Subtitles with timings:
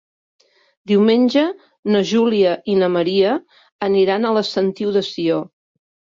[0.91, 1.43] Diumenge
[1.97, 3.35] na Júlia i na Maria
[3.91, 5.39] aniran a la Sentiu de Sió.